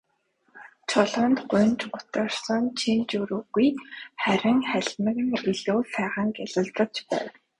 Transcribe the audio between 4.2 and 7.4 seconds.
харин халимаг нь илүү сайхан гялалзаж байв.